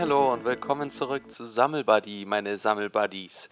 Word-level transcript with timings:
Hallo 0.00 0.32
und 0.32 0.46
willkommen 0.46 0.90
zurück 0.90 1.30
zu 1.30 1.44
Sammelbuddy, 1.44 2.24
meine 2.24 2.56
Sammelbuddies. 2.56 3.50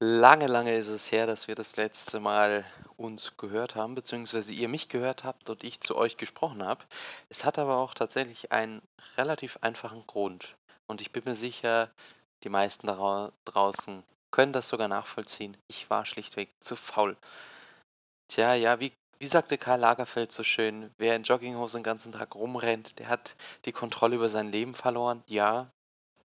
Lange, 0.00 0.48
lange 0.48 0.74
ist 0.74 0.88
es 0.88 1.12
her, 1.12 1.28
dass 1.28 1.46
wir 1.46 1.54
das 1.54 1.76
letzte 1.76 2.18
Mal 2.18 2.64
uns 2.96 3.36
gehört 3.36 3.76
haben, 3.76 3.94
beziehungsweise 3.94 4.52
ihr 4.52 4.68
mich 4.68 4.88
gehört 4.88 5.22
habt 5.22 5.50
und 5.50 5.62
ich 5.62 5.80
zu 5.80 5.94
euch 5.94 6.16
gesprochen 6.16 6.64
habe. 6.64 6.84
Es 7.28 7.44
hat 7.44 7.60
aber 7.60 7.76
auch 7.76 7.94
tatsächlich 7.94 8.50
einen 8.50 8.82
relativ 9.16 9.56
einfachen 9.60 10.04
Grund. 10.08 10.56
Und 10.88 11.00
ich 11.00 11.12
bin 11.12 11.22
mir 11.26 11.36
sicher, 11.36 11.88
die 12.42 12.48
meisten 12.48 12.88
da 12.88 13.30
draußen 13.44 14.02
können 14.32 14.52
das 14.52 14.66
sogar 14.66 14.88
nachvollziehen. 14.88 15.56
Ich 15.68 15.90
war 15.90 16.06
schlichtweg 16.06 16.48
zu 16.58 16.74
faul. 16.74 17.16
Tja, 18.26 18.54
ja, 18.54 18.80
wie 18.80 18.90
wie 19.20 19.28
sagte 19.28 19.58
Karl 19.58 19.78
Lagerfeld 19.78 20.32
so 20.32 20.42
schön, 20.42 20.90
wer 20.98 21.14
in 21.14 21.22
Jogginghose 21.22 21.78
den 21.78 21.84
ganzen 21.84 22.10
Tag 22.10 22.34
rumrennt, 22.34 22.98
der 22.98 23.08
hat 23.08 23.36
die 23.64 23.72
Kontrolle 23.72 24.16
über 24.16 24.28
sein 24.28 24.50
Leben 24.50 24.74
verloren. 24.74 25.22
Ja, 25.28 25.70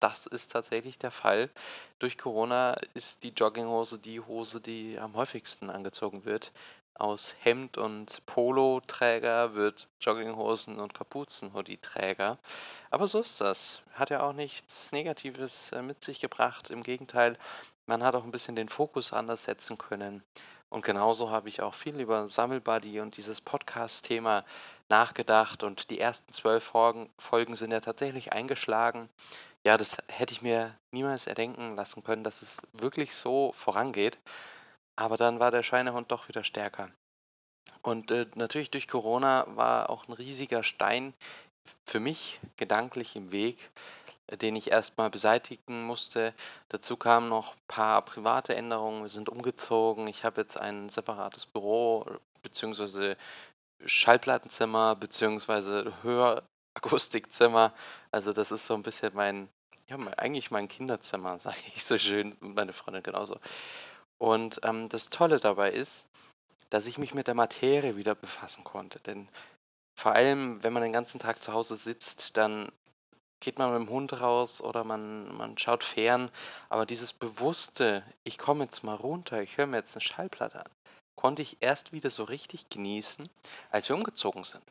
das 0.07 0.27
ist 0.27 0.53
tatsächlich 0.53 0.99
der 1.01 1.11
Fall. 1.11 1.51
Durch 1.99 2.17
Corona 2.17 2.77
ist 2.95 3.25
die 3.25 3.31
Jogginghose 3.31 3.99
die 3.99 4.21
Hose, 4.21 4.61
die 4.61 4.99
am 5.01 5.17
häufigsten 5.17 5.69
angezogen 5.69 6.25
wird. 6.25 6.53
Aus 6.95 7.35
Hemd 7.41 7.77
und 7.77 8.25
Polo-Träger 8.25 9.55
wird 9.55 9.89
Jogginghosen 10.01 10.79
und 10.79 10.95
Kapuzen-Hoodie-Träger. 10.95 12.39
Aber 12.91 13.09
so 13.09 13.19
ist 13.19 13.41
das. 13.41 13.83
Hat 13.93 14.11
ja 14.11 14.23
auch 14.23 14.33
nichts 14.33 14.93
Negatives 14.93 15.73
äh, 15.73 15.83
mit 15.83 16.05
sich 16.05 16.21
gebracht. 16.21 16.71
Im 16.71 16.85
Gegenteil, 16.85 17.37
man 17.87 18.05
hat 18.05 18.15
auch 18.15 18.25
ein 18.25 18.31
bisschen 18.31 18.55
den 18.55 18.69
Fokus 18.69 19.13
anders 19.13 19.45
setzen 19.45 19.77
können. 19.77 20.23
Und 20.69 20.85
genauso 20.85 21.31
habe 21.31 21.49
ich 21.49 21.63
auch 21.63 21.75
viel 21.75 22.01
über 22.01 22.29
Sammelbuddy 22.29 23.01
und 23.01 23.17
dieses 23.17 23.41
Podcast-Thema 23.41 24.45
nachgedacht. 24.89 25.63
Und 25.65 25.91
die 25.91 26.01
ersten 26.01 26.33
zwölf 26.33 26.65
Folgen, 26.65 27.11
Folgen 27.19 27.57
sind 27.57 27.73
ja 27.73 27.81
tatsächlich 27.81 28.33
eingeschlagen. 28.33 29.09
Ja, 29.67 29.77
das 29.77 29.97
hätte 30.07 30.33
ich 30.33 30.43
mir 30.43 30.79
niemals 30.93 31.27
erdenken 31.27 31.75
lassen 31.75 32.05
können, 32.05 32.23
dass 32.23 32.41
es 32.41 32.63
wirklich 32.73 33.17
so 33.17 33.51
vorangeht. 33.51 34.21
Aber 34.95 35.17
dann 35.17 35.41
war 35.41 35.51
der 35.51 35.65
Schweinehund 35.65 36.13
doch 36.13 36.29
wieder 36.29 36.45
stärker. 36.45 36.89
Und 37.83 38.13
äh, 38.13 38.27
natürlich 38.37 38.71
durch 38.71 38.87
Corona 38.87 39.45
war 39.57 39.91
auch 39.91 40.07
ein 40.07 40.13
riesiger 40.13 40.63
Stein 40.63 41.15
für 41.85 41.99
mich 41.99 42.39
gedanklich 42.57 43.17
im 43.17 43.33
Weg, 43.33 43.73
den 44.31 44.55
ich 44.55 44.71
erstmal 44.71 45.11
beseitigen 45.11 45.83
musste. 45.83 46.33
Dazu 46.69 46.97
kamen 46.97 47.29
noch 47.29 47.57
ein 47.57 47.67
paar 47.67 48.03
private 48.03 48.55
Änderungen. 48.55 49.03
Wir 49.03 49.09
sind 49.09 49.29
umgezogen. 49.29 50.07
Ich 50.07 50.23
habe 50.25 50.43
jetzt 50.43 50.57
ein 50.57 50.91
separates 50.91 51.45
Büro 51.45 52.07
bzw. 52.43 53.17
Schallplattenzimmer 53.85 54.95
bzw. 54.95 55.91
Hörakustikzimmer. 56.05 57.73
Also 58.13 58.33
das 58.33 58.53
ist 58.53 58.69
so 58.69 58.75
ein 58.75 58.85
bisschen 58.85 59.13
mein, 59.13 59.49
ja, 59.89 59.97
eigentlich 60.17 60.51
mein 60.51 60.69
Kinderzimmer, 60.69 61.39
sage 61.39 61.57
ich 61.75 61.85
so 61.85 61.99
schön. 61.99 62.37
Meine 62.41 62.73
Freundin 62.73 63.03
genauso. 63.03 63.39
Und 64.19 64.61
ähm, 64.65 64.89
das 64.89 65.11
Tolle 65.11 65.39
dabei 65.39 65.73
ist, 65.73 66.09
dass 66.71 66.87
ich 66.87 66.99
mich 66.99 67.15
mit 67.15 67.27
der 67.27 67.35
Materie 67.35 67.97
wieder 67.97 68.15
befassen 68.15 68.65
konnte. 68.65 68.99
Denn 69.01 69.29
vor 69.95 70.13
allem, 70.13 70.63
wenn 70.63 70.73
man 70.73 70.83
den 70.83 70.93
ganzen 70.93 71.19
Tag 71.19 71.43
zu 71.43 71.53
Hause 71.53 71.77
sitzt, 71.77 72.37
dann 72.37 72.73
geht 73.41 73.59
man 73.59 73.73
mit 73.73 73.81
dem 73.81 73.91
Hund 73.91 74.21
raus 74.21 74.63
oder 74.63 74.83
man, 74.85 75.35
man 75.37 75.59
schaut 75.59 75.85
fern. 75.85 76.31
Aber 76.69 76.87
dieses 76.87 77.13
bewusste, 77.13 78.03
ich 78.25 78.39
komme 78.39 78.65
jetzt 78.65 78.83
mal 78.83 78.97
runter, 78.97 79.43
ich 79.43 79.57
höre 79.57 79.67
mir 79.67 79.77
jetzt 79.77 79.95
eine 79.95 80.01
Schallplatte 80.01 80.65
an, 80.65 80.73
konnte 81.17 81.43
ich 81.43 81.59
erst 81.61 81.93
wieder 81.93 82.11
so 82.11 82.25
richtig 82.25 82.69
genießen, 82.69 83.29
als 83.71 83.89
wir 83.89 83.97
umgezogen 83.97 84.45
sind. 84.45 84.65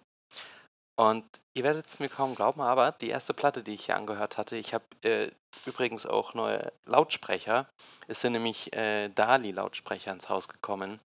Und 0.97 1.25
ihr 1.53 1.63
werdet 1.63 1.87
es 1.87 1.99
mir 1.99 2.07
kaum 2.07 2.35
glauben, 2.35 2.61
aber 2.61 2.93
die 2.93 3.09
erste 3.09 3.33
Platte, 3.33 3.63
die 3.63 3.73
ich 3.73 3.85
hier 3.85 3.97
angehört 3.97 4.37
hatte, 4.37 4.55
ich 4.55 4.73
habe 4.73 4.85
äh, 5.03 5.29
übrigens 5.65 6.05
auch 6.05 6.33
neue 6.33 6.71
Lautsprecher. 6.85 7.67
Es 8.07 8.21
sind 8.21 8.31
nämlich 8.31 8.73
äh, 8.73 9.09
DALI-Lautsprecher 9.09 10.13
ins 10.13 10.29
Haus 10.29 10.47
gekommen. 10.47 10.99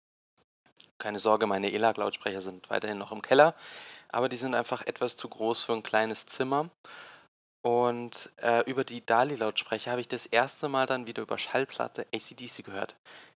Keine 0.99 1.19
Sorge, 1.19 1.47
meine 1.47 1.71
ELAG-Lautsprecher 1.71 2.41
sind 2.41 2.69
weiterhin 2.69 2.97
noch 2.99 3.11
im 3.11 3.21
Keller, 3.21 3.55
aber 4.09 4.29
die 4.29 4.35
sind 4.35 4.53
einfach 4.53 4.85
etwas 4.85 5.17
zu 5.17 5.27
groß 5.27 5.63
für 5.63 5.73
ein 5.73 5.83
kleines 5.83 6.25
Zimmer. 6.27 6.69
Und 7.61 8.29
äh, 8.37 8.63
über 8.69 8.83
die 8.83 9.05
DALI-Lautsprecher 9.05 9.91
habe 9.91 10.01
ich 10.01 10.07
das 10.07 10.25
erste 10.25 10.69
Mal 10.69 10.85
dann 10.85 11.07
wieder 11.07 11.23
über 11.23 11.37
Schallplatte 11.37 12.05
ACDC 12.13 12.63
gehört. 12.63 12.95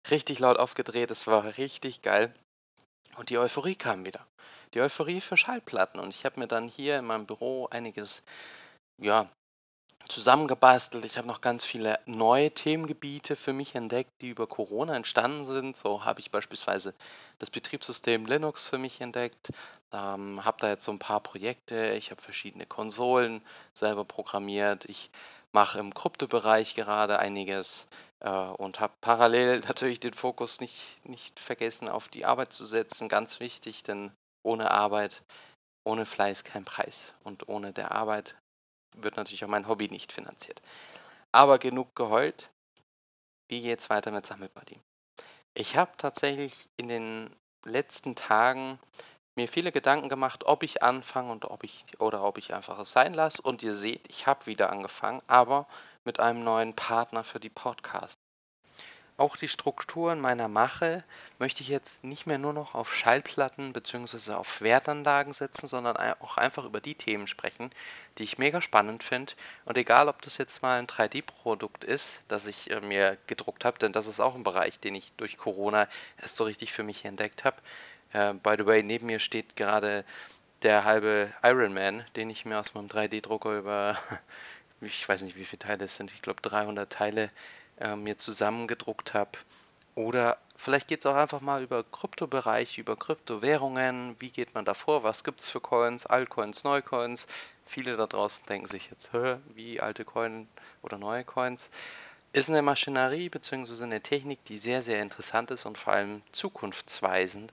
Richtig 0.10 0.40
laut 0.40 0.60
aufgedreht, 0.60 1.12
es 1.12 1.28
war 1.28 1.58
richtig 1.58 2.02
geil. 2.02 2.34
Und 3.18 3.30
die 3.30 3.38
Euphorie 3.38 3.76
kam 3.76 4.06
wieder. 4.06 4.26
Die 4.74 4.82
Euphorie 4.82 5.22
für 5.22 5.38
Schallplatten. 5.38 6.00
Und 6.00 6.16
ich 6.16 6.26
habe 6.26 6.40
mir 6.40 6.48
dann 6.48 6.68
hier 6.68 7.00
in 7.00 7.06
meinem 7.06 7.26
Büro 7.26 7.68
einiges, 7.72 8.24
ja, 8.98 9.30
zusammengebastelt. 10.08 11.06
Ich 11.06 11.18
habe 11.18 11.28
noch 11.28 11.42
ganz 11.42 11.64
viele 11.66 12.00
neue 12.06 12.52
Themengebiete 12.52 13.36
für 13.36 13.54
mich 13.54 13.76
entdeckt, 13.76 14.12
die 14.22 14.30
über 14.30 14.48
Corona 14.48 14.96
entstanden 14.96 15.46
sind. 15.46 15.78
So 15.78 16.06
habe 16.06 16.20
ich 16.20 16.32
beispielsweise 16.32 16.94
das 17.40 17.50
Betriebssystem 17.50 18.26
Linux 18.26 18.68
für 18.68 18.78
mich 18.78 19.02
entdeckt. 19.02 19.52
Ähm, 19.94 20.44
habe 20.44 20.58
da 20.60 20.70
jetzt 20.70 20.84
so 20.84 20.92
ein 20.92 21.00
paar 21.00 21.22
Projekte. 21.22 21.94
Ich 21.94 22.12
habe 22.12 22.22
verschiedene 22.22 22.66
Konsolen 22.66 23.42
selber 23.74 24.06
programmiert. 24.06 24.86
Ich 24.86 25.10
mache 25.52 25.80
im 25.80 25.94
Kryptobereich 25.94 26.76
gerade 26.76 27.20
einiges 27.20 27.88
und 28.30 28.80
habe 28.80 28.94
parallel 29.02 29.60
natürlich 29.68 30.00
den 30.00 30.14
Fokus 30.14 30.62
nicht, 30.62 31.00
nicht 31.04 31.40
vergessen, 31.40 31.90
auf 31.90 32.08
die 32.08 32.26
Arbeit 32.26 32.54
zu 32.54 32.66
setzen. 32.66 33.10
Ganz 33.10 33.40
wichtig, 33.40 33.84
denn 33.84 34.12
ohne 34.44 34.72
Arbeit, 34.72 35.24
ohne 35.84 36.06
Fleiß 36.06 36.44
kein 36.44 36.66
Preis. 36.66 37.14
Und 37.24 37.50
ohne 37.50 37.74
der 37.74 37.92
Arbeit 37.92 38.36
wird 38.96 39.18
natürlich 39.18 39.44
auch 39.44 39.50
mein 39.50 39.68
Hobby 39.68 39.90
nicht 39.90 40.12
finanziert. 40.12 40.62
Aber 41.32 41.58
genug 41.58 41.96
geheult. 41.96 42.52
Wie 43.48 43.62
geht's 43.62 43.90
weiter 43.90 44.12
mit 44.12 44.26
Sammelbuddy? 44.26 44.80
Ich 45.54 45.76
habe 45.76 45.92
tatsächlich 45.98 46.70
in 46.78 46.88
den 46.88 47.36
letzten 47.66 48.16
Tagen 48.16 48.80
mir 49.36 49.48
viele 49.48 49.72
Gedanken 49.72 50.10
gemacht, 50.10 50.46
ob 50.46 50.64
ich 50.64 50.84
anfange 50.84 51.32
und 51.32 51.46
ob 51.46 51.64
ich 51.64 51.86
oder 52.00 52.24
ob 52.24 52.38
ich 52.38 52.54
einfach 52.54 52.80
es 52.80 52.92
sein 52.92 53.14
lasse. 53.14 53.42
Und 53.42 53.64
ihr 53.64 53.74
seht, 53.74 54.10
ich 54.10 54.28
habe 54.28 54.46
wieder 54.46 54.70
angefangen, 54.70 55.22
aber 55.28 55.68
mit 56.06 56.20
einem 56.20 56.44
neuen 56.44 56.76
Partner 56.76 57.24
für 57.24 57.40
die 57.40 57.50
Podcast. 57.50 58.18
Auch 59.22 59.38
die 59.38 59.50
Strukturen 59.50 60.20
meiner 60.20 60.48
Mache 60.48 61.04
möchte 61.38 61.62
ich 61.62 61.68
jetzt 61.68 62.04
nicht 62.04 62.26
mehr 62.26 62.40
nur 62.40 62.54
noch 62.54 62.74
auf 62.74 62.96
Schallplatten 62.96 63.72
bzw. 63.72 64.34
auf 64.34 64.62
Wertanlagen 64.62 65.32
setzen, 65.32 65.68
sondern 65.68 65.96
auch 65.96 66.38
einfach 66.38 66.66
über 66.66 66.82
die 66.82 66.96
Themen 66.96 67.28
sprechen, 67.28 67.70
die 68.18 68.24
ich 68.24 68.40
mega 68.40 68.62
spannend 68.62 69.04
finde. 69.04 69.34
Und 69.66 69.78
egal, 69.78 70.10
ob 70.10 70.24
das 70.24 70.40
jetzt 70.40 70.64
mal 70.64 70.80
ein 70.80 70.88
3D-Produkt 70.88 71.84
ist, 71.84 72.22
das 72.30 72.48
ich 72.48 72.72
äh, 72.72 72.82
mir 72.82 73.16
gedruckt 73.28 73.64
habe, 73.64 73.78
denn 73.78 73.92
das 73.92 74.08
ist 74.08 74.22
auch 74.22 74.34
ein 74.34 74.44
Bereich, 74.44 74.80
den 74.80 74.96
ich 74.96 75.14
durch 75.18 75.38
Corona 75.38 75.88
erst 76.20 76.38
so 76.38 76.46
richtig 76.46 76.74
für 76.74 76.84
mich 76.84 77.06
entdeckt 77.06 77.44
habe. 77.44 77.58
Äh, 78.14 78.34
by 78.34 78.56
the 78.58 78.66
way, 78.66 78.82
neben 78.82 79.06
mir 79.06 79.20
steht 79.20 79.56
gerade 79.56 80.04
der 80.64 80.84
halbe 80.84 81.32
Iron 81.44 81.74
Man, 81.74 82.04
den 82.16 82.30
ich 82.32 82.46
mir 82.46 82.60
aus 82.60 82.74
meinem 82.74 82.88
3D-Drucker 82.88 83.58
über, 83.58 83.98
ich 84.82 85.08
weiß 85.08 85.22
nicht, 85.22 85.36
wie 85.36 85.46
viele 85.46 85.60
Teile 85.60 85.86
es 85.86 85.96
sind, 85.96 86.12
ich 86.12 86.22
glaube 86.22 86.42
300 86.42 86.92
Teile 86.92 87.30
äh, 87.80 87.96
mir 87.96 88.18
zusammengedruckt 88.18 89.14
habe. 89.14 89.32
Oder 89.96 90.38
vielleicht 90.56 90.88
geht 90.88 91.02
es 91.02 91.06
auch 91.06 91.16
einfach 91.16 91.42
mal 91.42 91.62
über 91.64 91.84
Kryptobereich, 91.84 92.78
über 92.78 92.96
Kryptowährungen. 92.96 94.16
Wie 94.20 94.30
geht 94.30 94.56
man 94.56 94.64
da 94.66 94.74
vor? 94.74 95.04
Was 95.04 95.24
gibt 95.24 95.42
es 95.42 95.50
für 95.50 95.60
Coins? 95.60 96.06
Altcoins, 96.06 96.64
Neucoins? 96.64 97.28
Viele 97.66 97.98
da 97.98 98.08
draußen 98.08 98.46
denken 98.48 98.68
sich 98.68 98.90
jetzt, 98.90 99.12
Hä, 99.14 99.38
wie 99.54 99.82
alte 99.82 100.06
Coins 100.06 100.48
oder 100.82 100.98
neue 100.98 101.24
Coins? 101.24 101.70
Ist 102.34 102.50
eine 102.50 102.62
Maschinerie 102.62 103.28
bzw. 103.30 103.84
eine 103.84 104.02
Technik, 104.02 104.44
die 104.46 104.58
sehr, 104.58 104.82
sehr 104.84 105.02
interessant 105.02 105.52
ist 105.52 105.66
und 105.66 105.78
vor 105.78 105.94
allem 105.94 106.22
zukunftsweisend. 106.32 107.52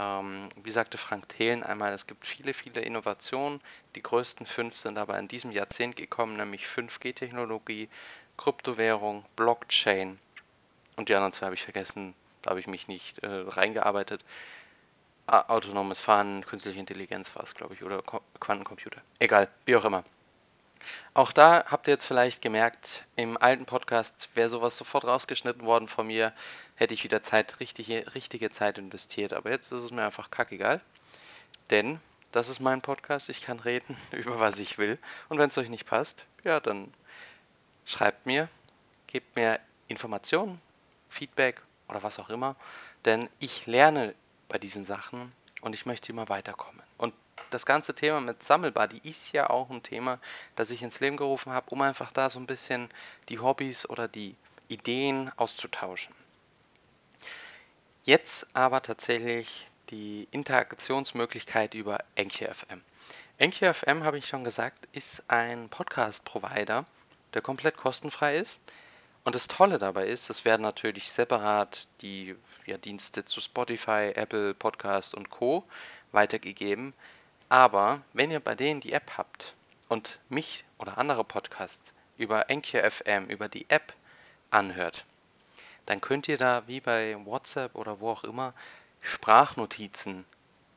Ähm, 0.00 0.48
wie 0.56 0.70
sagte 0.70 0.96
Frank 0.96 1.28
Thelen 1.28 1.62
einmal, 1.62 1.92
es 1.92 2.06
gibt 2.06 2.26
viele, 2.26 2.54
viele 2.54 2.80
Innovationen. 2.80 3.60
Die 3.94 4.02
größten 4.02 4.46
fünf 4.46 4.76
sind 4.76 4.96
aber 4.96 5.18
in 5.18 5.28
diesem 5.28 5.52
Jahrzehnt 5.52 5.96
gekommen, 5.96 6.38
nämlich 6.38 6.64
5G-Technologie, 6.64 7.90
Kryptowährung, 8.38 9.26
Blockchain 9.36 10.18
und 11.00 11.08
die 11.08 11.14
anderen 11.14 11.32
zwei 11.32 11.46
habe 11.46 11.54
ich 11.54 11.62
vergessen, 11.62 12.14
da 12.42 12.50
habe 12.50 12.60
ich 12.60 12.66
mich 12.66 12.86
nicht 12.86 13.20
äh, 13.20 13.26
reingearbeitet. 13.26 14.22
Autonomes 15.26 16.00
Fahren, 16.00 16.44
künstliche 16.44 16.78
Intelligenz 16.78 17.34
war 17.36 17.42
es, 17.42 17.54
glaube 17.54 17.72
ich, 17.72 17.82
oder 17.82 18.02
Quantencomputer. 18.38 19.00
Egal, 19.18 19.48
wie 19.64 19.76
auch 19.76 19.84
immer. 19.86 20.04
Auch 21.14 21.32
da 21.32 21.64
habt 21.66 21.88
ihr 21.88 21.94
jetzt 21.94 22.04
vielleicht 22.04 22.42
gemerkt, 22.42 23.06
im 23.16 23.38
alten 23.38 23.64
Podcast 23.64 24.28
wäre 24.34 24.50
sowas 24.50 24.76
sofort 24.76 25.04
rausgeschnitten 25.04 25.64
worden 25.64 25.88
von 25.88 26.06
mir, 26.06 26.34
hätte 26.80 26.94
ich 26.94 27.04
wieder 27.04 27.22
Zeit, 27.22 27.60
richtige, 27.60 28.14
richtige 28.14 28.48
Zeit 28.48 28.78
investiert. 28.78 29.34
Aber 29.34 29.50
jetzt 29.50 29.70
ist 29.70 29.84
es 29.84 29.90
mir 29.90 30.02
einfach 30.02 30.30
kackegal. 30.30 30.80
Denn 31.68 32.00
das 32.32 32.48
ist 32.48 32.58
mein 32.58 32.80
Podcast, 32.80 33.28
ich 33.28 33.42
kann 33.42 33.60
reden 33.60 33.96
über 34.12 34.40
was 34.40 34.58
ich 34.58 34.78
will. 34.78 34.98
Und 35.28 35.38
wenn 35.38 35.50
es 35.50 35.58
euch 35.58 35.68
nicht 35.68 35.84
passt, 35.84 36.24
ja, 36.42 36.58
dann 36.58 36.92
schreibt 37.84 38.24
mir, 38.24 38.48
gebt 39.08 39.36
mir 39.36 39.60
Informationen, 39.88 40.58
Feedback 41.10 41.60
oder 41.86 42.02
was 42.02 42.18
auch 42.18 42.30
immer, 42.30 42.56
denn 43.04 43.28
ich 43.40 43.66
lerne 43.66 44.14
bei 44.48 44.56
diesen 44.56 44.86
Sachen 44.86 45.32
und 45.60 45.74
ich 45.74 45.84
möchte 45.84 46.10
immer 46.10 46.30
weiterkommen. 46.30 46.80
Und 46.96 47.12
das 47.50 47.66
ganze 47.66 47.94
Thema 47.94 48.22
mit 48.22 48.42
Sammelbuddy 48.42 49.00
ist 49.02 49.32
ja 49.32 49.50
auch 49.50 49.68
ein 49.68 49.82
Thema, 49.82 50.18
das 50.56 50.70
ich 50.70 50.82
ins 50.82 51.00
Leben 51.00 51.18
gerufen 51.18 51.52
habe, 51.52 51.68
um 51.70 51.82
einfach 51.82 52.10
da 52.10 52.30
so 52.30 52.38
ein 52.38 52.46
bisschen 52.46 52.88
die 53.28 53.38
Hobbys 53.38 53.86
oder 53.90 54.08
die 54.08 54.34
Ideen 54.68 55.30
auszutauschen. 55.36 56.14
Jetzt 58.02 58.46
aber 58.54 58.80
tatsächlich 58.80 59.66
die 59.90 60.26
Interaktionsmöglichkeit 60.30 61.74
über 61.74 61.98
Enki 62.14 62.46
FM. 62.46 62.80
Enki 63.36 63.70
FM, 63.72 64.04
habe 64.04 64.16
ich 64.16 64.26
schon 64.26 64.42
gesagt, 64.42 64.88
ist 64.92 65.24
ein 65.28 65.68
Podcast-Provider, 65.68 66.86
der 67.34 67.42
komplett 67.42 67.76
kostenfrei 67.76 68.36
ist. 68.36 68.58
Und 69.22 69.34
das 69.34 69.48
Tolle 69.48 69.78
dabei 69.78 70.06
ist, 70.06 70.30
es 70.30 70.46
werden 70.46 70.62
natürlich 70.62 71.10
separat 71.10 71.88
die 72.00 72.36
ja, 72.64 72.78
Dienste 72.78 73.26
zu 73.26 73.42
Spotify, 73.42 74.12
Apple 74.14 74.54
Podcast 74.54 75.14
und 75.14 75.28
Co. 75.28 75.64
weitergegeben. 76.10 76.94
Aber 77.50 78.00
wenn 78.14 78.30
ihr 78.30 78.40
bei 78.40 78.54
denen 78.54 78.80
die 78.80 78.94
App 78.94 79.18
habt 79.18 79.54
und 79.90 80.20
mich 80.30 80.64
oder 80.78 80.96
andere 80.96 81.22
Podcasts 81.22 81.92
über 82.16 82.48
Enki 82.48 82.78
FM, 82.78 83.26
über 83.26 83.50
die 83.50 83.68
App 83.68 83.92
anhört, 84.50 85.04
dann 85.86 86.00
könnt 86.00 86.28
ihr 86.28 86.38
da 86.38 86.66
wie 86.66 86.80
bei 86.80 87.16
WhatsApp 87.24 87.74
oder 87.74 88.00
wo 88.00 88.10
auch 88.10 88.24
immer 88.24 88.54
Sprachnotizen 89.00 90.24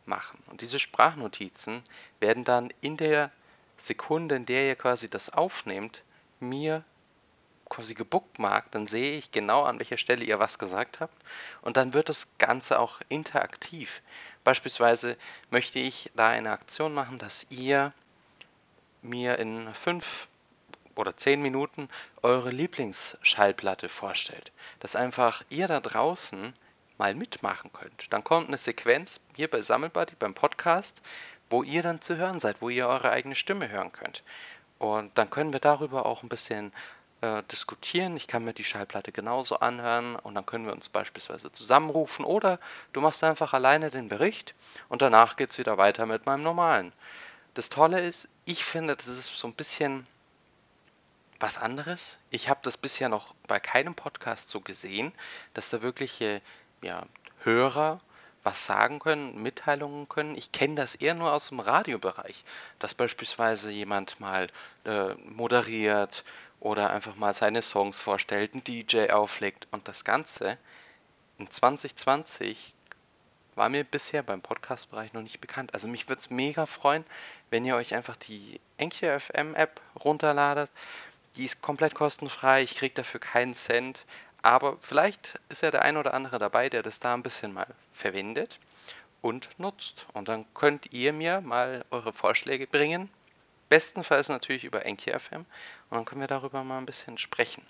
machen. 0.05 0.39
Und 0.47 0.61
diese 0.61 0.79
Sprachnotizen 0.79 1.83
werden 2.19 2.43
dann 2.43 2.71
in 2.81 2.97
der 2.97 3.31
Sekunde, 3.77 4.35
in 4.35 4.45
der 4.45 4.67
ihr 4.67 4.75
quasi 4.75 5.09
das 5.09 5.29
aufnehmt, 5.29 6.03
mir 6.39 6.83
quasi 7.69 7.95
gebookmarkt, 7.95 8.75
dann 8.75 8.87
sehe 8.87 9.17
ich 9.17 9.31
genau 9.31 9.63
an 9.63 9.79
welcher 9.79 9.97
Stelle 9.97 10.23
ihr 10.23 10.39
was 10.39 10.59
gesagt 10.59 10.99
habt 10.99 11.15
und 11.61 11.75
dann 11.75 11.93
wird 11.93 12.09
das 12.09 12.37
Ganze 12.37 12.79
auch 12.79 12.99
interaktiv. 13.09 14.01
Beispielsweise 14.43 15.17
möchte 15.49 15.79
ich 15.79 16.11
da 16.15 16.29
eine 16.29 16.51
Aktion 16.51 16.93
machen, 16.93 17.17
dass 17.17 17.47
ihr 17.49 17.93
mir 19.01 19.39
in 19.39 19.73
fünf 19.73 20.27
oder 20.95 21.17
zehn 21.17 21.41
Minuten 21.41 21.89
eure 22.21 22.49
Lieblingsschallplatte 22.49 23.89
vorstellt. 23.89 24.51
Dass 24.79 24.95
einfach 24.95 25.43
ihr 25.49 25.67
da 25.67 25.79
draußen 25.79 26.53
mal 26.97 27.15
mitmachen 27.15 27.71
könnt. 27.73 28.11
Dann 28.13 28.23
kommt 28.23 28.47
eine 28.47 28.57
Sequenz 28.57 29.19
hier 29.35 29.49
bei 29.49 29.61
Sammelbuddy, 29.61 30.15
beim 30.19 30.33
Podcast, 30.33 31.01
wo 31.49 31.63
ihr 31.63 31.83
dann 31.83 32.01
zu 32.01 32.17
hören 32.17 32.39
seid, 32.39 32.61
wo 32.61 32.69
ihr 32.69 32.87
eure 32.87 33.11
eigene 33.11 33.35
Stimme 33.35 33.69
hören 33.69 33.91
könnt. 33.91 34.23
Und 34.79 35.17
dann 35.17 35.29
können 35.29 35.53
wir 35.53 35.59
darüber 35.59 36.05
auch 36.05 36.23
ein 36.23 36.29
bisschen 36.29 36.71
äh, 37.21 37.41
diskutieren. 37.43 38.17
Ich 38.17 38.27
kann 38.27 38.43
mir 38.43 38.53
die 38.53 38.63
Schallplatte 38.63 39.11
genauso 39.11 39.59
anhören 39.59 40.17
und 40.17 40.35
dann 40.35 40.45
können 40.45 40.65
wir 40.65 40.73
uns 40.73 40.89
beispielsweise 40.89 41.51
zusammenrufen 41.51 42.25
oder 42.25 42.59
du 42.91 43.01
machst 43.01 43.23
einfach 43.23 43.53
alleine 43.53 43.89
den 43.89 44.09
Bericht 44.09 44.53
und 44.89 45.01
danach 45.01 45.37
geht 45.37 45.51
es 45.51 45.57
wieder 45.57 45.77
weiter 45.77 46.05
mit 46.05 46.25
meinem 46.25 46.43
normalen. 46.43 46.91
Das 47.53 47.69
Tolle 47.69 48.01
ist, 48.01 48.27
ich 48.45 48.65
finde, 48.65 48.95
das 48.95 49.07
ist 49.07 49.37
so 49.37 49.47
ein 49.47 49.53
bisschen 49.53 50.05
was 51.43 51.57
anderes. 51.57 52.19
Ich 52.29 52.47
habe 52.47 52.61
das 52.63 52.77
bisher 52.77 53.09
noch 53.09 53.35
bei 53.47 53.59
keinem 53.59 53.95
Podcast 53.95 54.47
so 54.47 54.61
gesehen, 54.61 55.11
dass 55.53 55.69
da 55.71 55.81
wirkliche 55.81 56.41
ja, 56.81 57.05
Hörer 57.43 57.99
was 58.43 58.65
sagen 58.65 58.99
können, 58.99 59.43
Mitteilungen 59.43 60.07
können. 60.07 60.37
Ich 60.37 60.53
kenne 60.53 60.75
das 60.75 60.95
eher 60.95 61.13
nur 61.13 61.33
aus 61.33 61.49
dem 61.49 61.59
Radiobereich, 61.59 62.45
dass 62.79 62.93
beispielsweise 62.93 63.71
jemand 63.71 64.21
mal 64.21 64.47
äh, 64.85 65.15
moderiert 65.15 66.23
oder 66.61 66.91
einfach 66.91 67.17
mal 67.17 67.33
seine 67.33 67.61
Songs 67.61 67.99
vorstellt, 67.99 68.53
einen 68.53 68.63
DJ 68.63 69.09
auflegt 69.09 69.67
und 69.71 69.89
das 69.89 70.05
Ganze 70.05 70.57
in 71.39 71.51
2020 71.51 72.73
war 73.55 73.67
mir 73.67 73.83
bisher 73.83 74.23
beim 74.23 74.41
Podcast-Bereich 74.41 75.11
noch 75.11 75.21
nicht 75.21 75.41
bekannt. 75.41 75.73
Also 75.73 75.87
mich 75.87 76.07
würde 76.07 76.19
es 76.21 76.29
mega 76.29 76.65
freuen, 76.65 77.03
wenn 77.49 77.65
ihr 77.65 77.75
euch 77.75 77.93
einfach 77.93 78.15
die 78.15 78.61
Enke 78.77 79.19
FM 79.19 79.55
App 79.55 79.81
runterladet. 80.03 80.69
Die 81.35 81.45
ist 81.45 81.61
komplett 81.61 81.95
kostenfrei, 81.95 82.61
ich 82.61 82.75
kriege 82.75 82.93
dafür 82.93 83.19
keinen 83.19 83.53
Cent, 83.55 84.05
aber 84.43 84.77
vielleicht 84.81 85.39
ist 85.49 85.63
ja 85.63 85.71
der 85.71 85.83
ein 85.83 85.97
oder 85.97 86.13
andere 86.13 86.37
dabei, 86.37 86.69
der 86.69 86.83
das 86.83 86.99
da 86.99 87.13
ein 87.13 87.23
bisschen 87.23 87.53
mal 87.53 87.67
verwendet 87.91 88.59
und 89.21 89.49
nutzt. 89.57 90.05
Und 90.13 90.27
dann 90.27 90.45
könnt 90.53 90.91
ihr 90.93 91.13
mir 91.13 91.41
mal 91.41 91.85
eure 91.89 92.13
Vorschläge 92.13 92.67
bringen. 92.67 93.09
Bestenfalls 93.69 94.29
natürlich 94.29 94.65
über 94.65 94.85
Enki 94.85 95.17
FM 95.17 95.45
und 95.89 95.95
dann 95.95 96.05
können 96.05 96.21
wir 96.21 96.27
darüber 96.27 96.63
mal 96.63 96.77
ein 96.77 96.85
bisschen 96.85 97.17
sprechen. 97.17 97.65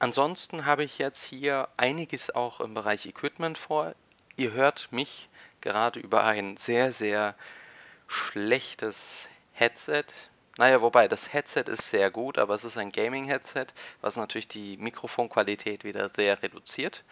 Ansonsten 0.00 0.64
habe 0.64 0.84
ich 0.84 0.98
jetzt 0.98 1.22
hier 1.22 1.68
einiges 1.76 2.34
auch 2.34 2.60
im 2.60 2.74
Bereich 2.74 3.06
Equipment 3.06 3.58
vor. 3.58 3.94
Ihr 4.36 4.52
hört 4.52 4.88
mich 4.90 5.28
gerade 5.60 6.00
über 6.00 6.24
ein 6.24 6.56
sehr, 6.56 6.92
sehr 6.92 7.34
schlechtes 8.06 9.28
Headset 9.52 10.06
naja, 10.58 10.82
wobei 10.82 11.06
das 11.06 11.32
Headset 11.32 11.66
ist 11.68 11.88
sehr 11.88 12.10
gut, 12.10 12.36
aber 12.36 12.52
es 12.52 12.64
ist 12.64 12.76
ein 12.76 12.90
Gaming-Headset, 12.90 13.66
was 14.00 14.16
natürlich 14.16 14.48
die 14.48 14.76
Mikrofonqualität 14.76 15.84
wieder 15.84 16.08
sehr 16.08 16.42
reduziert. 16.42 17.04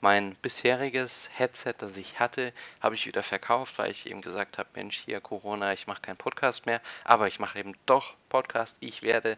Mein 0.00 0.34
bisheriges 0.36 1.28
Headset, 1.34 1.74
das 1.76 1.98
ich 1.98 2.18
hatte, 2.18 2.54
habe 2.80 2.94
ich 2.94 3.06
wieder 3.06 3.22
verkauft, 3.22 3.76
weil 3.76 3.90
ich 3.90 4.06
eben 4.06 4.22
gesagt 4.22 4.56
habe, 4.56 4.70
Mensch, 4.74 5.02
hier 5.04 5.20
Corona, 5.20 5.74
ich 5.74 5.86
mache 5.86 6.00
keinen 6.00 6.16
Podcast 6.16 6.64
mehr, 6.64 6.80
aber 7.04 7.26
ich 7.26 7.38
mache 7.38 7.58
eben 7.58 7.74
doch 7.84 8.14
Podcast. 8.30 8.78
Ich 8.80 9.02
werde 9.02 9.36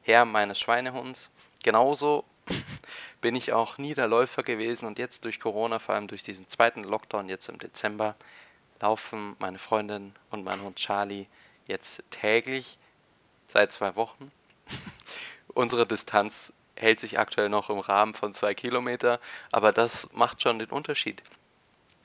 Herr 0.00 0.24
meines 0.24 0.58
Schweinehunds. 0.58 1.28
Genauso 1.62 2.24
bin 3.20 3.34
ich 3.34 3.52
auch 3.52 3.76
nie 3.76 3.92
der 3.92 4.08
Läufer 4.08 4.42
gewesen 4.42 4.86
und 4.86 4.98
jetzt 4.98 5.26
durch 5.26 5.38
Corona, 5.38 5.78
vor 5.80 5.96
allem 5.96 6.08
durch 6.08 6.22
diesen 6.22 6.48
zweiten 6.48 6.82
Lockdown 6.82 7.28
jetzt 7.28 7.50
im 7.50 7.58
Dezember, 7.58 8.16
laufen 8.80 9.36
meine 9.38 9.58
Freundin 9.58 10.14
und 10.30 10.44
mein 10.44 10.62
Hund 10.62 10.76
Charlie 10.76 11.26
jetzt 11.66 12.02
täglich 12.10 12.78
seit 13.52 13.70
zwei 13.70 13.94
Wochen. 13.96 14.32
Unsere 15.48 15.86
Distanz 15.86 16.52
hält 16.74 17.00
sich 17.00 17.18
aktuell 17.18 17.50
noch 17.50 17.68
im 17.68 17.78
Rahmen 17.78 18.14
von 18.14 18.32
zwei 18.32 18.54
Kilometer, 18.54 19.20
aber 19.50 19.72
das 19.72 20.12
macht 20.14 20.42
schon 20.42 20.58
den 20.58 20.70
Unterschied. 20.70 21.22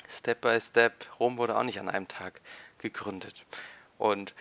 Step 0.09 0.41
by 0.41 0.59
Step, 0.59 1.07
Rom 1.19 1.37
wurde 1.37 1.57
auch 1.57 1.63
nicht 1.63 1.79
an 1.79 1.89
einem 1.89 2.07
Tag 2.07 2.41
gegründet. 2.79 3.45
Und 3.97 4.33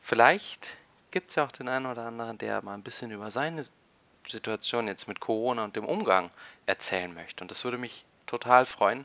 vielleicht 0.00 0.76
gibt 1.12 1.30
es 1.30 1.36
ja 1.36 1.44
auch 1.44 1.52
den 1.52 1.68
einen 1.68 1.86
oder 1.86 2.06
anderen, 2.06 2.38
der 2.38 2.62
mal 2.62 2.74
ein 2.74 2.82
bisschen 2.82 3.12
über 3.12 3.30
seine 3.30 3.64
Situation 4.28 4.88
jetzt 4.88 5.06
mit 5.06 5.20
Corona 5.20 5.64
und 5.64 5.76
dem 5.76 5.84
Umgang 5.84 6.30
erzählen 6.66 7.12
möchte. 7.14 7.44
Und 7.44 7.50
das 7.50 7.62
würde 7.64 7.78
mich 7.78 8.04
total 8.26 8.66
freuen. 8.66 9.04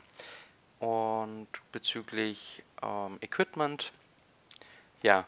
Und 0.80 1.48
bezüglich 1.72 2.62
ähm, 2.82 3.18
Equipment, 3.20 3.92
ja, 5.02 5.26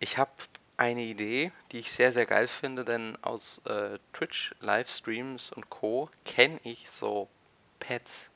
ich 0.00 0.18
habe 0.18 0.30
eine 0.76 1.02
Idee, 1.02 1.52
die 1.72 1.78
ich 1.78 1.92
sehr, 1.92 2.12
sehr 2.12 2.26
geil 2.26 2.48
finde, 2.48 2.84
denn 2.84 3.16
aus 3.22 3.60
äh, 3.66 3.98
Twitch-Livestreams 4.12 5.52
und 5.52 5.70
Co. 5.70 6.10
kenne 6.24 6.58
ich 6.64 6.90
so 6.90 7.28
Pads, 7.78 8.30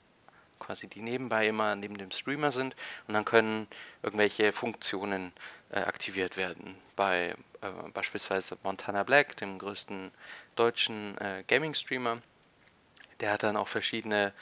quasi 0.60 0.86
die 0.86 1.00
nebenbei 1.00 1.48
immer 1.48 1.74
neben 1.74 1.98
dem 1.98 2.10
Streamer 2.10 2.52
sind 2.52 2.76
und 3.06 3.14
dann 3.14 3.24
können 3.24 3.66
irgendwelche 4.02 4.52
Funktionen 4.52 5.32
äh, 5.70 5.80
aktiviert 5.80 6.36
werden. 6.36 6.76
Bei 6.96 7.34
äh, 7.60 7.90
beispielsweise 7.92 8.56
Montana 8.62 9.02
Black, 9.02 9.36
dem 9.36 9.58
größten 9.58 10.12
deutschen 10.54 11.18
äh, 11.18 11.44
Gaming-Streamer, 11.46 12.18
der 13.20 13.32
hat 13.32 13.42
dann 13.42 13.56
auch 13.56 13.68
verschiedene 13.68 14.32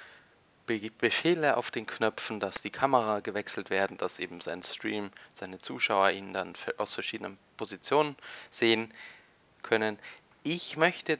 Befehle 0.66 1.56
auf 1.56 1.70
den 1.70 1.86
Knöpfen, 1.86 2.40
dass 2.40 2.62
die 2.62 2.70
Kamera 2.70 3.20
gewechselt 3.20 3.70
werden, 3.70 3.96
dass 3.96 4.18
eben 4.18 4.40
sein 4.40 4.62
Stream, 4.62 5.10
seine 5.32 5.58
Zuschauer 5.58 6.10
ihn 6.10 6.32
dann 6.32 6.54
aus 6.76 6.94
verschiedenen 6.94 7.38
Positionen 7.56 8.16
sehen 8.50 8.92
können. 9.62 9.98
Ich 10.42 10.76
möchte 10.76 11.18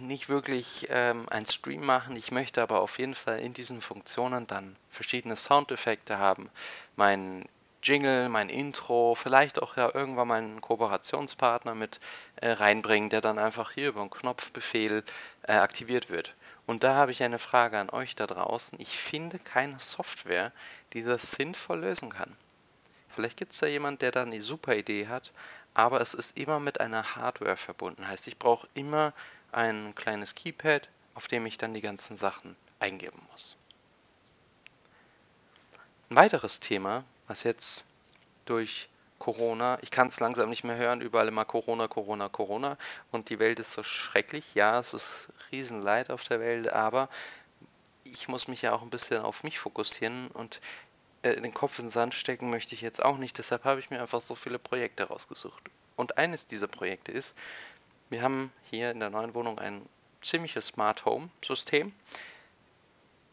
nicht 0.00 0.28
wirklich 0.28 0.86
ähm, 0.90 1.26
ein 1.30 1.46
Stream 1.46 1.84
machen, 1.84 2.16
ich 2.16 2.30
möchte 2.30 2.62
aber 2.62 2.80
auf 2.80 2.98
jeden 2.98 3.14
Fall 3.14 3.40
in 3.40 3.54
diesen 3.54 3.80
Funktionen 3.80 4.46
dann 4.46 4.76
verschiedene 4.90 5.36
Soundeffekte 5.36 6.18
haben. 6.18 6.50
Mein 6.96 7.46
Jingle, 7.82 8.28
mein 8.28 8.48
Intro, 8.48 9.14
vielleicht 9.14 9.62
auch 9.62 9.76
ja 9.76 9.90
irgendwann 9.94 10.28
mal 10.28 10.38
einen 10.38 10.60
Kooperationspartner 10.60 11.74
mit 11.74 12.00
äh, 12.36 12.50
reinbringen, 12.50 13.08
der 13.08 13.20
dann 13.20 13.38
einfach 13.38 13.72
hier 13.72 13.88
über 13.88 14.00
einen 14.00 14.10
Knopfbefehl 14.10 15.04
äh, 15.42 15.52
aktiviert 15.52 16.10
wird. 16.10 16.34
Und 16.68 16.84
da 16.84 16.96
habe 16.96 17.12
ich 17.12 17.22
eine 17.22 17.38
Frage 17.38 17.78
an 17.78 17.88
euch 17.88 18.14
da 18.14 18.26
draußen. 18.26 18.78
Ich 18.78 18.98
finde 18.98 19.38
keine 19.38 19.80
Software, 19.80 20.52
die 20.92 21.02
das 21.02 21.30
sinnvoll 21.30 21.80
lösen 21.80 22.10
kann. 22.10 22.36
Vielleicht 23.08 23.38
gibt 23.38 23.52
es 23.52 23.60
da 23.60 23.66
jemand, 23.66 24.02
der 24.02 24.10
da 24.10 24.20
eine 24.20 24.42
super 24.42 24.76
Idee 24.76 25.06
hat, 25.06 25.32
aber 25.72 26.02
es 26.02 26.12
ist 26.12 26.36
immer 26.36 26.60
mit 26.60 26.78
einer 26.78 27.16
Hardware 27.16 27.56
verbunden. 27.56 28.06
Heißt, 28.06 28.28
ich 28.28 28.38
brauche 28.38 28.68
immer 28.74 29.14
ein 29.50 29.94
kleines 29.94 30.34
Keypad, 30.34 30.90
auf 31.14 31.26
dem 31.26 31.46
ich 31.46 31.56
dann 31.56 31.72
die 31.72 31.80
ganzen 31.80 32.18
Sachen 32.18 32.54
eingeben 32.80 33.26
muss. 33.32 33.56
Ein 36.10 36.16
weiteres 36.16 36.60
Thema, 36.60 37.02
was 37.28 37.44
jetzt 37.44 37.86
durch 38.44 38.90
Corona. 39.18 39.78
Ich 39.82 39.90
kann 39.90 40.08
es 40.08 40.20
langsam 40.20 40.48
nicht 40.48 40.64
mehr 40.64 40.76
hören, 40.76 41.00
überall 41.00 41.28
immer 41.28 41.44
Corona, 41.44 41.88
Corona, 41.88 42.28
Corona. 42.28 42.78
Und 43.10 43.30
die 43.30 43.38
Welt 43.38 43.58
ist 43.58 43.72
so 43.72 43.82
schrecklich. 43.82 44.54
Ja, 44.54 44.78
es 44.78 44.94
ist 44.94 45.28
Riesenleid 45.52 46.10
auf 46.10 46.24
der 46.24 46.40
Welt, 46.40 46.72
aber 46.72 47.08
ich 48.04 48.28
muss 48.28 48.48
mich 48.48 48.62
ja 48.62 48.72
auch 48.72 48.82
ein 48.82 48.90
bisschen 48.90 49.20
auf 49.20 49.42
mich 49.42 49.58
fokussieren 49.58 50.28
und 50.28 50.60
äh, 51.22 51.40
den 51.40 51.54
Kopf 51.54 51.78
in 51.78 51.86
den 51.86 51.90
Sand 51.90 52.14
stecken 52.14 52.50
möchte 52.50 52.74
ich 52.74 52.80
jetzt 52.80 53.04
auch 53.04 53.18
nicht. 53.18 53.38
Deshalb 53.38 53.64
habe 53.64 53.80
ich 53.80 53.90
mir 53.90 54.00
einfach 54.00 54.20
so 54.20 54.34
viele 54.34 54.58
Projekte 54.58 55.04
rausgesucht. 55.04 55.62
Und 55.96 56.16
eines 56.16 56.46
dieser 56.46 56.68
Projekte 56.68 57.12
ist, 57.12 57.36
wir 58.10 58.22
haben 58.22 58.52
hier 58.70 58.90
in 58.90 59.00
der 59.00 59.10
neuen 59.10 59.34
Wohnung 59.34 59.58
ein 59.58 59.86
ziemliches 60.22 60.68
Smart 60.68 61.04
Home 61.04 61.28
System 61.44 61.92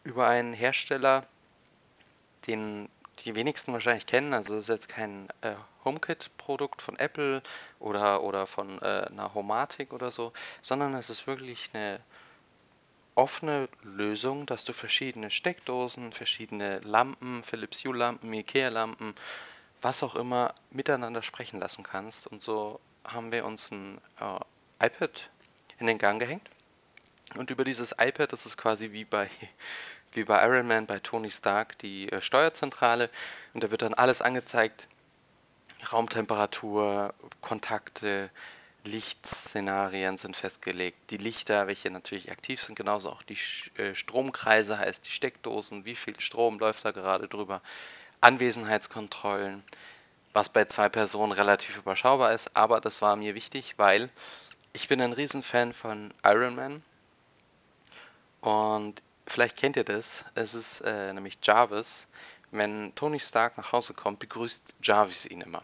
über 0.04 0.28
einen 0.28 0.54
Hersteller, 0.54 1.26
den 2.48 2.90
die 3.20 3.36
wenigsten 3.36 3.74
wahrscheinlich 3.74 4.06
kennen. 4.06 4.34
Also 4.34 4.56
das 4.56 4.64
ist 4.66 4.70
jetzt 4.70 4.90
kein 4.90 5.28
äh, 5.42 5.54
HomeKit-Produkt 5.84 6.82
von 6.82 6.98
Apple 6.98 7.42
oder, 7.80 8.24
oder 8.24 8.48
von 8.48 8.82
äh, 8.82 9.08
einer 9.10 9.34
Homatic 9.34 9.94
oder 9.94 10.12
so, 10.12 10.34
sondern 10.62 10.94
es 10.96 11.10
ist 11.10 11.28
wirklich 11.28 11.70
eine 11.74 12.00
offene 13.16 13.70
Lösung, 13.84 14.46
dass 14.46 14.66
du 14.66 14.74
verschiedene 14.74 15.32
Steckdosen, 15.32 16.12
verschiedene 16.12 16.80
Lampen, 16.80 17.44
Philips 17.44 17.84
Hue-Lampen, 17.86 18.34
IKEA-Lampen, 18.34 19.16
was 19.82 20.04
auch 20.04 20.16
immer 20.16 20.54
miteinander 20.72 21.24
sprechen 21.24 21.60
lassen 21.60 21.84
kannst. 21.84 22.28
Und 22.28 22.42
so 22.42 22.80
haben 23.06 23.32
wir 23.32 23.46
uns 23.46 23.72
ein 23.72 24.00
äh, 24.20 24.86
iPad 24.86 25.30
in 25.80 25.88
den 25.88 25.98
Gang 25.98 26.20
gehängt. 26.20 26.50
Und 27.36 27.50
über 27.50 27.64
dieses 27.64 27.94
iPad, 27.98 28.32
das 28.32 28.46
ist 28.46 28.58
quasi 28.58 28.92
wie 28.92 29.06
bei, 29.06 29.30
wie 30.16 30.24
bei 30.24 30.44
Iron 30.46 30.68
Man, 30.68 30.86
bei 30.86 31.00
Tony 31.00 31.32
Stark, 31.32 31.78
die 31.80 32.12
äh, 32.12 32.22
Steuerzentrale. 32.22 33.10
Und 33.54 33.64
da 33.64 33.72
wird 33.72 33.82
dann 33.82 33.94
alles 33.94 34.22
angezeigt. 34.22 34.88
Raumtemperatur, 35.92 37.14
Kontakte, 37.42 38.30
Lichtszenarien 38.86 40.18
sind 40.18 40.38
festgelegt. 40.38 41.12
Die 41.12 41.18
Lichter, 41.18 41.68
welche 41.68 41.90
natürlich 41.90 42.32
aktiv 42.32 42.62
sind, 42.62 42.76
genauso 42.76 43.10
auch 43.10 43.24
die 43.24 43.38
äh, 43.78 43.96
Stromkreise, 43.96 44.78
heißt 44.78 45.08
die 45.08 45.12
Steckdosen, 45.12 45.86
wie 45.86 45.96
viel 45.96 46.20
Strom 46.20 46.60
läuft 46.60 46.86
da 46.86 46.92
gerade 46.92 47.28
drüber. 47.28 47.62
Anwesenheitskontrollen, 48.22 49.64
was 50.34 50.50
bei 50.50 50.66
zwei 50.66 50.90
Personen 50.90 51.32
relativ 51.32 51.78
überschaubar 51.78 52.34
ist, 52.34 52.56
aber 52.56 52.82
das 52.82 53.02
war 53.02 53.16
mir 53.16 53.36
wichtig, 53.36 53.76
weil 53.78 54.10
ich 54.74 54.88
bin 54.88 55.02
ein 55.02 55.14
Riesenfan 55.14 55.74
von 55.74 56.14
Iron 56.24 56.56
Man 56.56 56.84
und 58.42 59.02
vielleicht 59.26 59.58
kennt 59.58 59.76
ihr 59.76 59.84
das, 59.84 60.26
es 60.36 60.54
ist 60.54 60.82
äh, 60.82 61.14
nämlich 61.14 61.38
Jarvis. 61.42 62.08
Wenn 62.52 62.94
Tony 62.96 63.20
Stark 63.20 63.58
nach 63.58 63.72
Hause 63.72 63.94
kommt, 63.94 64.20
begrüßt 64.20 64.76
Jarvis 64.82 65.26
ihn 65.26 65.42
immer. 65.42 65.64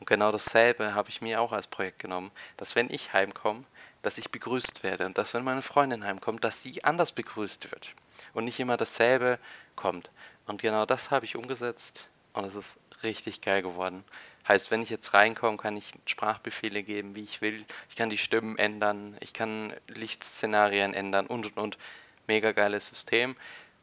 Und 0.00 0.06
genau 0.06 0.32
dasselbe 0.32 0.94
habe 0.94 1.08
ich 1.08 1.20
mir 1.20 1.40
auch 1.40 1.52
als 1.52 1.66
Projekt 1.66 2.00
genommen, 2.00 2.30
dass 2.56 2.74
wenn 2.74 2.90
ich 2.90 3.12
heimkomme, 3.12 3.64
dass 4.02 4.18
ich 4.18 4.30
begrüßt 4.30 4.82
werde 4.82 5.06
und 5.06 5.16
dass 5.16 5.34
wenn 5.34 5.44
meine 5.44 5.62
Freundin 5.62 6.04
heimkommt, 6.04 6.44
dass 6.44 6.62
sie 6.62 6.82
anders 6.84 7.12
begrüßt 7.12 7.70
wird 7.70 7.94
und 8.34 8.44
nicht 8.44 8.58
immer 8.60 8.76
dasselbe 8.76 9.38
kommt. 9.76 10.10
Und 10.46 10.60
genau 10.60 10.86
das 10.86 11.10
habe 11.10 11.24
ich 11.24 11.36
umgesetzt 11.36 12.08
und 12.32 12.44
es 12.44 12.54
ist 12.54 12.78
richtig 13.02 13.40
geil 13.40 13.62
geworden. 13.62 14.04
Heißt, 14.48 14.72
wenn 14.72 14.82
ich 14.82 14.90
jetzt 14.90 15.14
reinkomme, 15.14 15.56
kann 15.56 15.76
ich 15.76 15.92
Sprachbefehle 16.06 16.82
geben, 16.82 17.14
wie 17.14 17.22
ich 17.22 17.40
will. 17.40 17.64
Ich 17.88 17.96
kann 17.96 18.10
die 18.10 18.18
Stimmen 18.18 18.58
ändern, 18.58 19.16
ich 19.20 19.32
kann 19.32 19.72
Lichtszenarien 19.88 20.94
ändern 20.94 21.26
und 21.26 21.46
und 21.46 21.56
und. 21.56 21.78
Mega 22.26 22.52
geiles 22.52 22.88
System 22.88 23.36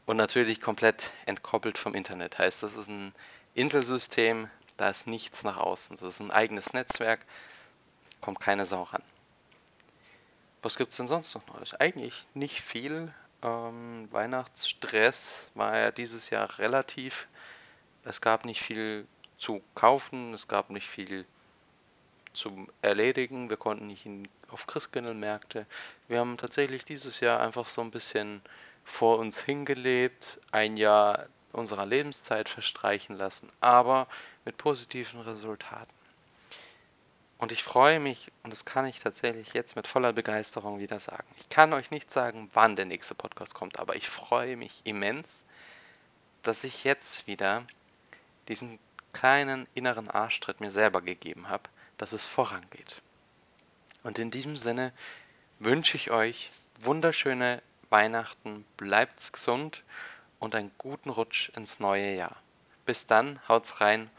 und 0.05 0.17
natürlich 0.17 0.61
komplett 0.61 1.11
entkoppelt 1.25 1.77
vom 1.77 1.93
Internet. 1.93 2.39
Heißt, 2.39 2.63
das 2.63 2.75
ist 2.75 2.87
ein 2.87 3.13
Inselsystem, 3.53 4.49
da 4.77 4.89
ist 4.89 5.07
nichts 5.07 5.43
nach 5.43 5.57
außen. 5.57 5.97
Das 5.97 6.15
ist 6.15 6.19
ein 6.19 6.31
eigenes 6.31 6.73
Netzwerk, 6.73 7.25
kommt 8.21 8.39
keine 8.39 8.65
Sau 8.65 8.83
ran. 8.83 9.03
Was 10.61 10.77
gibt 10.77 10.91
es 10.91 10.97
denn 10.97 11.07
sonst 11.07 11.35
noch 11.35 11.45
Neues? 11.47 11.73
Eigentlich 11.73 12.25
nicht 12.33 12.61
viel. 12.61 13.13
Ähm, 13.43 14.11
Weihnachtsstress 14.11 15.51
war 15.53 15.77
ja 15.77 15.91
dieses 15.91 16.29
Jahr 16.29 16.59
relativ. 16.59 17.27
Es 18.03 18.19
gab 18.19 18.45
nicht 18.45 18.61
viel 18.61 19.07
zu 19.37 19.61
kaufen, 19.75 20.33
es 20.33 20.47
gab 20.47 20.69
nicht 20.69 20.87
viel 20.87 21.25
zum 22.33 22.69
Erledigen. 22.81 23.49
Wir 23.49 23.57
konnten 23.57 23.87
nicht 23.87 24.07
auf 24.49 24.67
Christkindlmärkte. 24.67 25.65
Wir 26.07 26.19
haben 26.19 26.37
tatsächlich 26.37 26.85
dieses 26.85 27.19
Jahr 27.19 27.39
einfach 27.39 27.69
so 27.69 27.81
ein 27.81 27.91
bisschen 27.91 28.41
vor 28.83 29.19
uns 29.19 29.41
hingelebt, 29.41 30.39
ein 30.51 30.77
Jahr 30.77 31.27
unserer 31.51 31.85
Lebenszeit 31.85 32.49
verstreichen 32.49 33.15
lassen, 33.15 33.49
aber 33.59 34.07
mit 34.45 34.57
positiven 34.57 35.21
Resultaten. 35.21 35.93
Und 37.37 37.53
ich 37.53 37.63
freue 37.63 38.01
mich, 38.01 38.31
und 38.43 38.51
das 38.51 38.65
kann 38.65 38.85
ich 38.85 38.99
tatsächlich 38.99 39.53
jetzt 39.53 39.77
mit 39.77 39.87
voller 39.87 40.11
Begeisterung 40.11 40.79
wieder 40.79 40.99
sagen. 40.99 41.27
Ich 41.39 41.47
kann 41.47 41.71
euch 41.71 41.89
nicht 41.89 42.11
sagen, 42.11 42.49
wann 42.53 42.75
der 42.75 42.85
nächste 42.85 43.15
Podcast 43.15 43.55
kommt, 43.55 43.79
aber 43.79 43.95
ich 43.95 44.09
freue 44.09 44.57
mich 44.57 44.81
immens, 44.83 45.45
dass 46.43 46.65
ich 46.65 46.83
jetzt 46.83 47.27
wieder 47.27 47.65
diesen 48.49 48.77
kleinen 49.13 49.67
inneren 49.73 50.09
Arschtritt 50.09 50.59
mir 50.59 50.71
selber 50.71 51.01
gegeben 51.01 51.47
habe, 51.47 51.63
dass 51.99 52.13
es 52.13 52.25
vorangeht. 52.25 53.03
Und 54.01 54.17
in 54.17 54.31
diesem 54.31 54.57
Sinne 54.57 54.91
wünsche 55.59 55.97
ich 55.97 56.09
euch 56.09 56.49
wunderschöne 56.79 57.61
Weihnachten, 57.89 58.65
bleibt's 58.77 59.31
gesund 59.31 59.83
und 60.39 60.55
einen 60.55 60.71
guten 60.77 61.09
Rutsch 61.09 61.49
ins 61.49 61.79
neue 61.79 62.15
Jahr. 62.15 62.37
Bis 62.85 63.05
dann, 63.05 63.39
haut's 63.47 63.81
rein, 63.81 64.09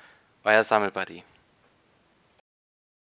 euer 0.45 0.63
Sammelbuddy. 0.63 1.25